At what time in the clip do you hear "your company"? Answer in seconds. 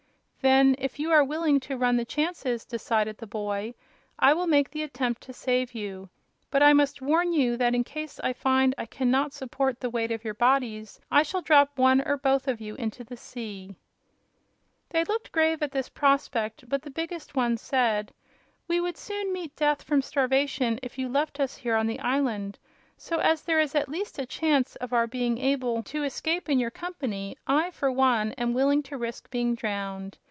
26.57-27.37